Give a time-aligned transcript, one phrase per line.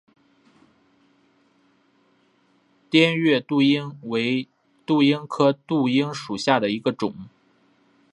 [2.89, 4.47] 滇越杜英为
[4.83, 7.13] 杜英科杜英属下的一个种。